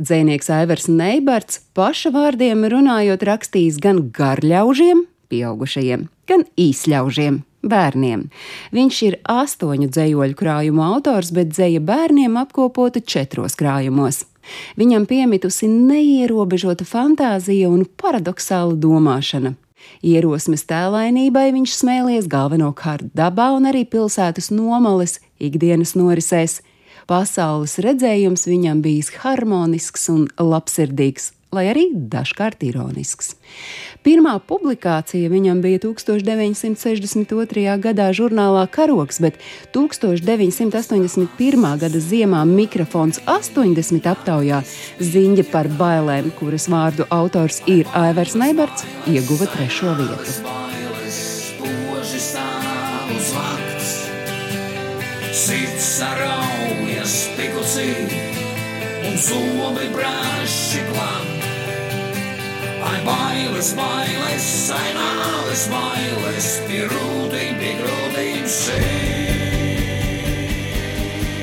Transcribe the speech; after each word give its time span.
Dzēnieks 0.00 0.48
Aivars 0.48 0.86
Neibards 0.88 1.58
paša 1.76 2.08
vārdiem 2.14 2.62
runājot 2.72 3.20
rakstījis 3.28 3.76
gan 3.84 3.98
garļaužiem, 4.16 5.02
pieaugušajiem, 5.28 6.06
gan 6.30 6.44
īsļaužiem, 6.56 7.42
bērniem. 7.60 8.22
Viņš 8.72 9.00
ir 9.04 9.18
astoņu 9.28 9.90
dzējoļu 9.92 10.38
krājumu 10.40 10.86
autors, 10.86 11.34
bet 11.36 11.52
dzēja 11.52 11.82
bērniem 11.84 12.38
apkopota 12.40 13.02
četros 13.04 13.58
krājumos. 13.60 14.22
Viņam 14.80 15.04
piemitusi 15.10 15.68
neierobežota 15.68 16.86
fantāzija 16.88 17.68
un 17.68 17.84
paradoxāla 17.84 18.80
domāšana. 18.80 19.52
Ierosmes 20.00 20.64
tēlainībai 20.68 21.50
viņš 21.52 21.76
smēlies 21.76 22.28
galvenokārt 22.30 23.12
dabā 23.16 23.50
un 23.56 23.68
arī 23.68 23.84
pilsētas 23.84 24.48
nomales, 24.48 25.18
ikdienas 25.36 25.92
norisēs. 25.92 26.62
Pasaules 27.08 27.78
redzējums 27.80 28.48
viņam 28.50 28.82
bijis 28.84 29.12
harmonisks 29.22 30.08
un 30.12 30.26
labsirdīgs, 30.36 31.32
lai 31.54 31.66
arī 31.70 31.88
dažkārt 31.92 32.62
ironisks. 32.66 33.34
Pirmā 34.06 34.36
publikācija 34.46 35.30
viņam 35.32 35.60
bija 35.64 35.80
1962. 35.82 37.64
gadā 37.82 38.10
žurnālā 38.16 38.66
Karoks, 38.70 39.20
bet 39.20 39.34
1981. 39.74 41.66
gada 41.82 42.00
ziemā 42.00 42.44
mikrofons 42.48 43.20
80 43.26 44.06
aptaujā 44.14 44.62
ziņa 45.00 45.44
par 45.50 45.68
bailēm, 45.80 46.30
kuras 46.38 46.68
vārdu 46.70 47.08
autors 47.10 47.62
ir 47.66 47.84
Aivars 47.94 48.34
Neibards, 48.38 48.86
ieguva 49.10 49.50
trešo 49.50 49.96
vietu. 49.98 50.38
Sirds 55.40 55.84
saraujas 55.98 56.49
pikucī 57.80 59.08
un 59.08 59.16
zobi 59.16 59.88
brāši 59.94 60.82
klāt. 60.90 61.46
Ai, 62.80 62.98
bailes, 63.04 63.72
bailes, 63.76 64.48
ai, 64.72 64.88
nāves 64.96 65.66
bailes, 65.72 66.48
pie 66.68 66.86
rūtīm, 66.88 67.58
pie 67.60 67.74
grūtīm 67.80 68.48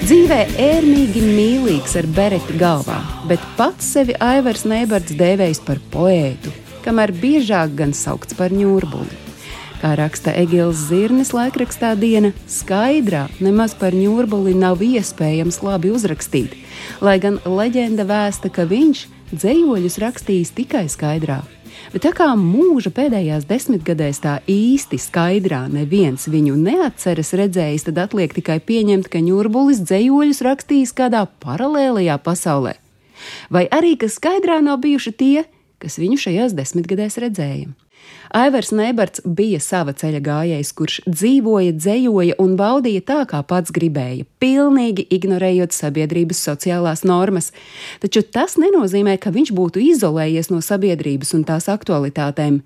Dzīvē 0.08 0.40
ērmīgi 0.64 1.22
mīlīgs 1.26 1.98
ar 2.00 2.08
bereti 2.16 2.56
galvā, 2.58 3.02
bet 3.28 3.44
pats 3.58 3.92
sevi 3.98 4.16
Aivars 4.24 4.64
Neibards 4.64 5.18
dēvējis 5.20 5.62
par 5.68 5.84
poētu, 5.92 6.54
kamēr 6.86 7.12
biežāk 7.12 7.76
gan 7.76 7.92
saukts 7.92 8.38
par 8.40 8.56
ņurbuli. 8.56 9.27
Kā 9.78 9.92
raksta 9.94 10.32
Egils 10.34 10.88
Zirnis 10.90 11.30
laikrakstā 11.38 11.92
diena, 12.02 12.32
skaidrā 12.50 13.28
nemaz 13.38 13.76
par 13.78 13.94
ņurbuli 13.94 14.56
nav 14.58 14.82
iespējams 14.82 15.60
labi 15.62 15.92
uzrakstīt, 15.94 16.56
lai 16.98 17.20
gan 17.22 17.38
leģenda 17.46 18.08
vēsta, 18.10 18.50
ka 18.50 18.66
viņš 18.66 19.04
dzējoļus 19.36 20.00
rakstījis 20.02 20.54
tikai 20.58 20.88
skaidrā. 20.90 21.44
Bet 21.94 22.08
tā 22.08 22.12
kā 22.18 22.32
mūža 22.34 22.90
pēdējās 22.96 23.46
desmitgadēs 23.46 24.24
tā 24.26 24.40
īsti 24.50 24.98
skaidrā 24.98 25.68
neviens 25.70 26.26
viņu 26.26 26.58
neatceras 26.58 27.36
redzējis, 27.38 27.86
tad 27.92 28.02
atliek 28.08 28.34
tikai 28.34 28.58
pieņemt, 28.58 29.12
ka 29.14 29.22
ņurbulis 29.22 29.86
dzējoļus 29.86 30.42
rakstījis 30.48 30.98
kādā 30.98 31.28
paralēlajā 31.46 32.18
pasaulē. 32.26 32.80
Vai 33.54 33.68
arī, 33.70 33.94
ka 34.02 34.10
skaidrā 34.10 34.58
nav 34.66 34.82
bijuši 34.82 35.14
tie, 35.22 35.46
kas 35.78 36.02
viņu 36.02 36.18
šajās 36.26 36.58
desmitgadēs 36.58 37.22
redzēja. 37.22 37.70
Aivars 38.36 38.74
Neibards 38.76 39.22
bija 39.24 39.60
sava 39.64 39.94
ceļa 39.96 40.20
gājējs, 40.24 40.72
kurš 40.76 40.98
dzīvoja, 41.08 41.74
dzējoja 41.80 42.38
un 42.44 42.56
baudīja 42.60 43.04
tā, 43.08 43.20
kā 43.30 43.40
pats 43.48 43.72
gribēja, 43.76 44.28
pilnīgi 44.44 45.08
ignorējot 45.18 45.76
sabiedrības 45.76 46.44
sociālās 46.50 47.06
normas. 47.08 47.54
Taču 48.04 48.26
tas 48.28 48.58
nenozīmē, 48.60 49.16
ka 49.22 49.32
viņš 49.36 49.54
būtu 49.56 49.84
izolējies 49.94 50.52
no 50.52 50.60
sabiedrības 50.66 51.34
un 51.38 51.48
tās 51.48 51.70
aktualitātēm. 51.72 52.62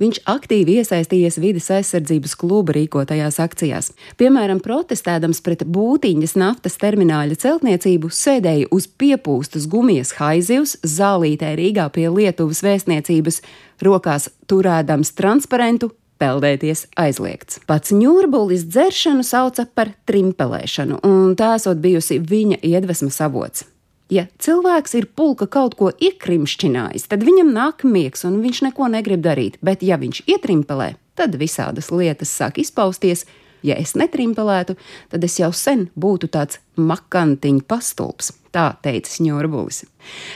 Viņš 0.00 0.22
aktīvi 0.24 0.78
iesaistījies 0.80 1.36
vidas 1.42 1.66
aizsardzības 1.76 2.32
kluba 2.40 2.72
rīkotajās 2.72 3.36
akcijās. 3.44 3.90
Piemēram, 4.16 4.62
protestēdams 4.64 5.42
pret 5.44 5.66
būtiņas 5.68 6.32
naftas 6.40 6.78
termināļa 6.80 7.36
celtniecību, 7.42 8.08
sēdēja 8.08 8.70
uz 8.72 8.88
piepūstas 8.88 9.68
gumijas 9.68 10.14
haizivs 10.16 10.78
zālītē 10.80 11.52
Rīgā 11.60 11.90
pie 11.92 12.08
Lietuvas 12.08 12.62
vēstniecības, 12.64 13.42
rokās 13.84 14.30
turēdams 14.48 15.12
transparentu 15.18 15.92
peldēties 16.22 16.86
aizliegts. 16.96 17.60
Pats 17.68 17.92
ņūrbulis 17.96 18.64
dzeršanu 18.70 19.26
sauca 19.26 19.66
par 19.68 19.92
trimpelēšanu, 20.08 21.02
un 21.04 21.36
tā 21.36 21.56
esot 21.58 21.82
bijusi 21.84 22.20
viņa 22.22 22.62
iedvesmas 22.64 23.20
avots. 23.26 23.66
Ja 24.12 24.26
cilvēks 24.44 24.92
ir 24.98 25.06
pulka 25.16 25.46
kaut 25.48 25.72
ko 25.78 25.88
iekrimšķinājis, 25.88 27.06
tad 27.08 27.22
viņam 27.24 27.54
nāk 27.54 27.84
miegs 27.88 28.26
un 28.28 28.42
viņš 28.42 28.58
neko 28.66 28.90
negrib 28.92 29.22
darīt, 29.24 29.56
bet 29.64 29.80
ja 29.86 29.96
viņš 29.96 30.26
ietrimpelē, 30.28 30.90
tad 31.16 31.38
visādas 31.40 31.88
lietas 31.94 32.32
sāk 32.36 32.60
izpausties. 32.60 33.24
Ja 33.62 33.76
es 33.78 33.94
netrimpelētu, 33.94 34.74
tad 35.08 35.24
es 35.24 35.38
jau 35.38 35.52
sen 35.54 35.86
būtu 35.94 36.28
tāds 36.34 36.58
makantiņa 36.76 37.62
pastulps. 37.70 38.32
Tā 38.52 38.66
teica 38.84 39.22
Ņurbulis. 39.24 39.78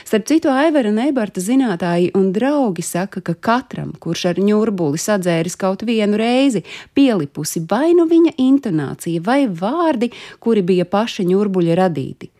Starp 0.07 0.25
citu, 0.25 0.49
Aivara 0.49 0.89
Neibarta 0.95 1.43
zinātāji 1.43 2.07
un 2.17 2.31
draugi 2.33 2.81
saka, 2.81 3.21
ka 3.21 3.35
katram, 3.35 3.91
kurš 4.01 4.23
ar 4.31 4.39
ņurbuli 4.41 4.97
sadzēris 4.97 5.59
kaut 5.59 5.83
vienu 5.85 6.17
reizi, 6.17 6.63
pielipusi 6.97 7.61
vai 7.69 7.91
nu 7.99 8.07
viņa 8.09 8.33
intonācija, 8.41 9.21
vai 9.21 9.43
vārdi, 9.45 10.09
kuri 10.41 10.65
bija 10.65 10.87
paša 10.89 11.27
ņurbuļa 11.29 11.77
radīti. 11.83 12.31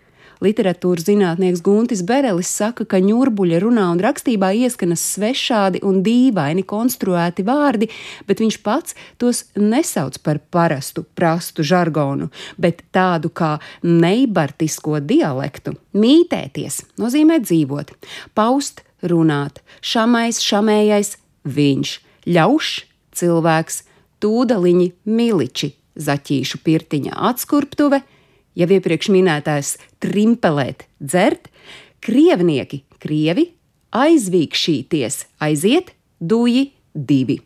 Literatūras 0.44 1.08
zinātnieks 1.08 1.64
Guntis 1.66 2.04
Berelis 2.06 2.50
saka, 2.54 2.86
ka 2.86 3.00
ņurbuļa 3.04 3.62
runā 3.64 3.88
un 3.94 4.02
rakstībā 4.04 4.52
ieskanas 4.58 5.04
svešādi 5.16 5.82
un 5.88 6.02
dīvaini 6.06 6.66
konstruēti 6.68 7.46
vārdi, 7.48 7.90
bet 8.30 8.44
viņš 8.44 8.60
pats 8.66 8.98
tos 9.22 9.46
nesauc 9.58 10.20
par 10.26 10.42
parastu, 10.54 11.06
prastu 11.18 11.66
žargonu, 11.66 12.30
bet 12.58 12.84
tādu 12.96 13.32
kā 13.34 13.56
neibartisko 13.84 15.02
dialektu. 15.02 15.78
Mītēties 15.98 16.84
nozīmē 17.02 17.40
dzīvot, 17.46 17.96
paust, 18.38 18.84
runāt, 19.02 19.62
šamais, 19.82 20.42
šamējais, 20.44 21.16
viņš, 21.48 21.98
ļauš, 22.30 22.72
cilvēks, 23.18 23.82
tūdaliņi, 24.22 24.92
miliči, 25.06 25.74
zaķīšu 25.98 26.62
pirtiņa 26.66 27.18
atskurptuve, 27.30 28.02
jau 28.58 28.70
iepriekš 28.78 29.12
minētais 29.14 29.76
trimpelēt, 30.04 30.88
dzert, 31.00 31.52
krievnieki, 32.04 32.84
krievi, 33.02 33.52
aizvīkšīties, 33.96 35.22
aiziet, 35.44 35.94
duji, 36.20 36.72
divi. 36.94 37.42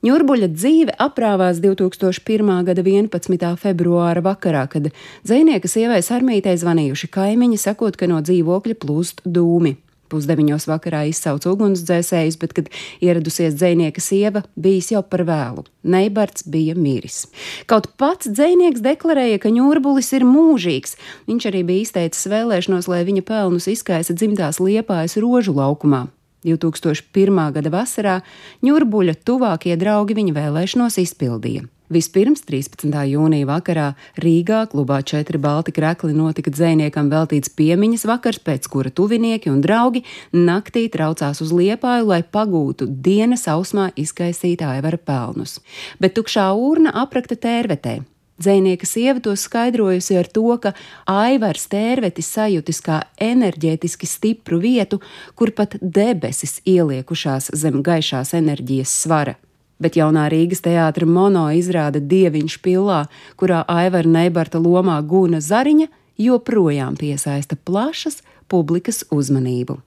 Ņurbuļa 0.00 0.48
dzīve 0.54 0.94
aprāvās 0.96 1.58
2001. 1.60 2.52
gada 2.64 2.84
11. 2.86 3.50
februāra 3.60 4.22
vakarā, 4.24 4.64
kad 4.72 4.88
dzinieka 5.28 5.68
sievai 5.68 6.00
Sarmītei 6.00 6.56
zvanījuši 6.56 7.10
kaimiņi, 7.12 7.60
sakot, 7.60 7.98
ka 8.00 8.08
no 8.08 8.22
dzīvokļa 8.24 8.78
plūst 8.80 9.20
dūmi. 9.28 9.76
Pusdeviņos 10.10 10.66
vakarā 10.70 11.04
izsauca 11.10 11.52
ugunsdzēsējus, 11.52 12.38
bet, 12.40 12.54
kad 12.56 12.70
ieradusies 13.04 13.56
dzinieka 13.56 14.02
sieva, 14.02 14.44
bijis 14.58 14.90
jau 14.94 15.02
par 15.06 15.24
vēlu. 15.28 15.64
Neibards 15.86 16.44
bija 16.50 16.76
miris. 16.76 17.24
Kaut 17.70 17.88
pats 18.00 18.28
dzinieks 18.28 18.82
deklarēja, 18.84 19.40
ka 19.42 19.54
ņurbulis 19.54 20.12
ir 20.18 20.26
mūžīgs. 20.28 20.96
Viņš 21.30 21.50
arī 21.50 21.64
bija 21.70 21.86
izteicis 21.86 22.30
vēlēšanos, 22.30 22.90
lai 22.90 23.04
viņa 23.08 23.26
pelnus 23.26 23.70
izkaisa 23.70 24.16
dzimtās 24.16 24.60
liepājas 24.62 25.18
rožu 25.22 25.56
laukumā. 25.56 26.08
2001. 26.44 27.40
gada 27.52 27.72
vasarā 27.72 28.20
ņurbuļa 28.64 29.18
tuvākie 29.28 29.76
draugi 29.80 30.16
viņa 30.16 30.36
vēlēšanos 30.38 30.96
izpildīja. 31.02 31.66
Vispirms 31.90 32.44
13. 32.46 32.86
jūnija 33.10 33.48
vakarā 33.48 33.84
Rīgā 34.22 34.60
klubā 34.70 35.00
Četri 35.02 35.40
Balti 35.42 35.72
krekli 35.74 36.12
notika 36.14 36.52
dzēniekam 36.54 37.08
veltīts 37.10 37.50
piemiņas 37.58 38.06
vakars, 38.06 38.38
pēc 38.46 38.68
kura 38.70 38.92
tuvinieki 38.94 39.50
un 39.50 39.58
draugi 39.64 40.04
naktī 40.30 40.84
traucās 40.86 41.42
uz 41.42 41.50
liepāju, 41.50 42.06
lai 42.12 42.20
pagūtu 42.22 42.86
dienas 42.86 43.48
ausmā 43.50 43.88
izkaisīt 43.98 44.62
aivara 44.62 45.02
pelnus. 45.02 45.56
Bet 45.98 46.14
tukšā 46.14 46.46
urna 46.54 46.94
aprakta 47.02 47.34
tērvetē. 47.34 47.96
Dzēnieka 48.38 48.86
sieva 48.86 49.18
to 49.26 49.34
skaidrojusi 49.34 50.14
ar 50.22 50.30
to, 50.30 50.46
ka 50.62 50.76
Aivars 51.10 51.66
tērvetis 51.74 52.30
sajūtis 52.38 52.80
kā 52.86 53.02
enerģētiski 53.18 54.06
stipru 54.06 54.62
vietu, 54.62 55.02
kur 55.34 55.50
pat 55.50 55.74
debesis 55.82 56.60
ieliekušās 56.62 57.50
zem 57.50 57.82
gaišās 57.82 58.36
enerģijas 58.38 58.94
svara 59.02 59.40
bet 59.80 59.96
jaunā 59.98 60.28
Rīgas 60.32 60.62
teātra 60.64 61.08
mono 61.08 61.46
izrāda 61.56 62.00
Dieviņš 62.00 62.58
pilā, 62.64 63.04
kurā 63.40 63.64
Aivara 63.68 64.08
Neibarta 64.08 64.60
lomā 64.62 65.00
Guna 65.02 65.40
Zariņa 65.40 65.88
joprojām 66.20 66.98
piesaista 67.00 67.56
plašas 67.56 68.20
publikas 68.50 69.04
uzmanību. 69.10 69.80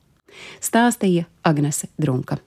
Stāstīja 0.63 1.27
Agnese 1.45 1.91
Drunka. 2.01 2.39